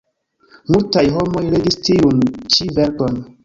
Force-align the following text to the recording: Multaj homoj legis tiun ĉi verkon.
Multaj 0.75 1.03
homoj 1.19 1.45
legis 1.51 1.79
tiun 1.91 2.27
ĉi 2.57 2.71
verkon. 2.83 3.25